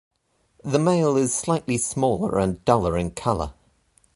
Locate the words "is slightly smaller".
1.15-2.39